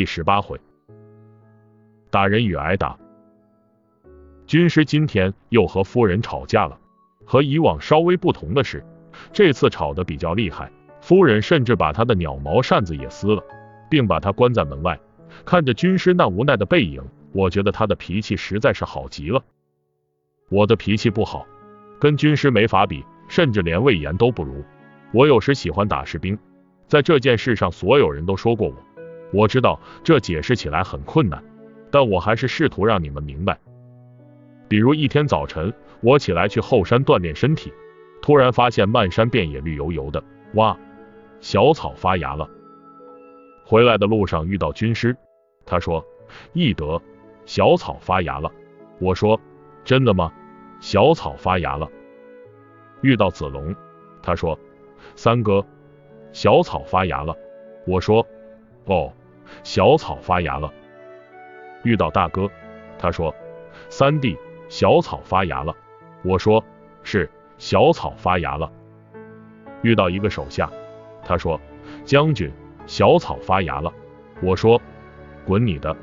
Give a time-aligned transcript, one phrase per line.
[0.00, 0.58] 第十八回，
[2.10, 2.98] 打人与挨打。
[4.46, 6.78] 军师今天又和夫人吵架了。
[7.26, 8.82] 和以往稍微不同的是，
[9.30, 10.72] 这次吵得比较厉害，
[11.02, 13.44] 夫人甚至把他的鸟毛扇子也撕了，
[13.90, 14.98] 并把他关在门外。
[15.44, 19.44] 看着军师那无奈的背影，我觉得他的脾气实在是好极了。
[20.48, 21.46] 我的脾气不好，
[22.00, 24.64] 跟军师没法比，甚至连魏延都不如。
[25.12, 26.38] 我有时喜欢打士兵，
[26.86, 28.74] 在这件事上，所有人都说过我。
[29.32, 31.42] 我知道这解释起来很困难，
[31.90, 33.58] 但我还是试图让你们明白。
[34.68, 37.72] 比如一天早晨，我起来去后山锻炼身体，
[38.22, 40.22] 突然发现漫山遍野绿油油的，
[40.54, 40.76] 哇，
[41.40, 42.48] 小草发芽了。
[43.64, 45.16] 回来的路上遇到军师，
[45.64, 46.04] 他说
[46.52, 47.00] ：“翼德，
[47.46, 48.50] 小草发芽了。”
[48.98, 49.40] 我说
[49.84, 50.32] ：“真的吗？
[50.80, 51.88] 小草发芽了。”
[53.02, 53.74] 遇到子龙，
[54.22, 54.58] 他说
[55.14, 55.64] ：“三哥，
[56.32, 57.36] 小草发芽了。”
[57.86, 58.26] 我说
[58.86, 59.12] ：“哦。”
[59.62, 60.72] 小草发芽了，
[61.82, 62.50] 遇到大哥，
[62.98, 63.34] 他说
[63.88, 64.36] ：“三弟，
[64.68, 65.74] 小草发芽了。”
[66.22, 66.62] 我说
[67.02, 68.70] ：“是，小草发芽了。”
[69.82, 70.70] 遇到一个手下，
[71.24, 71.60] 他说
[72.04, 72.50] ：“将军，
[72.86, 73.92] 小草发芽了。”
[74.42, 74.80] 我说
[75.46, 75.96] ：“滚你的！”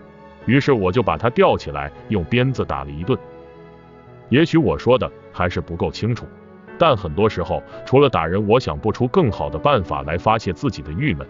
[0.45, 3.17] 于是我就把他吊起来，用鞭子打了一顿。
[4.29, 6.25] 也许我说的还是不够清楚，
[6.79, 11.27] 但很多时候，除了打人，我想不出更好的办法来发泄自己的郁闷。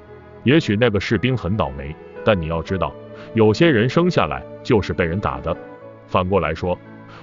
[0.47, 1.93] 也许那个士兵很倒霉。
[2.23, 2.93] 但你要知道，
[3.33, 5.55] 有些人生下来就是被人打的。
[6.07, 6.77] 反过来说，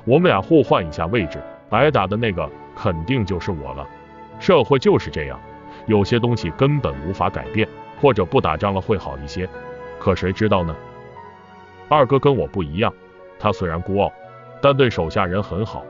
[0.05, 1.39] 我们俩互换一下位置，
[1.70, 3.86] 挨打的那个肯定就是我了。
[4.39, 5.41] 社会就是这样，
[5.86, 7.66] 有些东西根本无法改变，
[7.98, 9.48] 或者不打仗了会好一些。
[9.98, 10.77] 可谁知道呢？
[11.88, 12.92] 二哥跟我不一样，
[13.38, 14.12] 他虽然孤傲，
[14.61, 15.83] 但对手下人很好。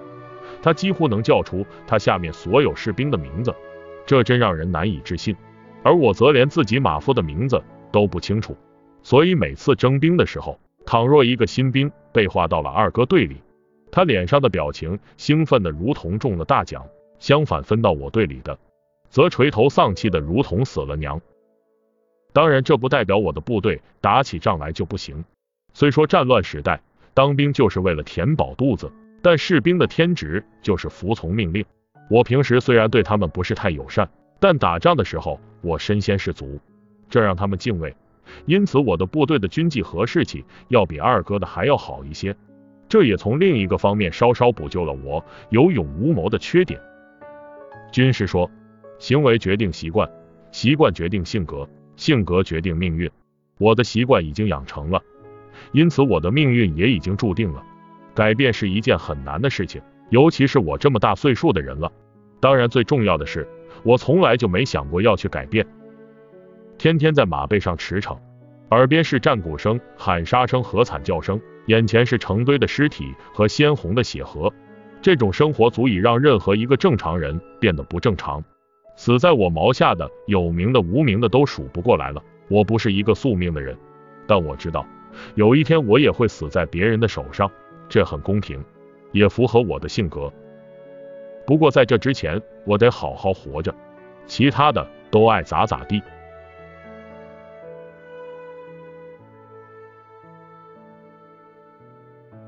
[0.62, 3.52] 他几乎能叫出他下面所有士兵的名字，
[4.06, 5.36] 这真让人难以置信。
[5.84, 8.56] 而我则连自己马夫的名字都不清楚。
[9.02, 13.36] 所以每次征兵的时候，倘若一个新兵被划到了二哥队里，
[13.92, 16.82] 他脸上的表情兴奋的如同中了大奖；
[17.19, 18.59] 相反，分到我队里的，
[19.10, 21.20] 则垂头丧气的如同死了娘。
[22.32, 25.25] 当然，这不代表我的部队打起仗来就不行。
[25.75, 26.80] 虽说战乱时代
[27.12, 28.91] 当兵就是为了填饱肚子，
[29.22, 31.64] 但士兵的天职就是服从命令。
[32.10, 34.09] 我平时虽然对他们不是太友善，
[34.41, 36.61] 但打仗的时候我身先士卒，
[37.09, 37.95] 这让他们敬畏。
[38.47, 42.34] 因此，我的部队的军纪和士气要比二哥的还要好一些，
[42.89, 46.81] 这也从另一个方面稍稍补救了我有勇无谋的缺点。
[47.93, 48.50] 军师说，
[48.99, 50.11] 行为决定习惯，
[50.53, 53.11] 习惯决定性格，性格决定命运。
[53.59, 55.01] 我的习惯已经养成了，
[55.72, 57.62] 因此我的命运也已经注定了。
[58.15, 61.93] 改变是一件很难的事情，尤其是我这么大岁数的人了。
[62.41, 63.47] 当然，最重要的是，
[63.82, 65.66] 我从来就没想过要去改变。
[66.78, 68.18] 天天在马背上驰骋，
[68.70, 74.52] 耳边是战鼓声、喊杀声和惨叫声，眼前是成堆的尸体和鲜红的血河。
[75.00, 78.42] 这种生活足以让任何一个正常人变得不正常。
[78.96, 82.22] 死在我毛下的，有名的、无名的都数不过来了。
[82.48, 83.76] 我不是一个宿命的人，
[84.26, 84.86] 但我知道，
[85.34, 87.50] 有一天我也会死在别人的手上。
[87.88, 88.64] 这很公平，
[89.12, 90.32] 也符合我的性格。
[91.47, 93.75] 不过在这之前，我得好好活着，
[94.27, 96.03] 其他的都爱咋咋地。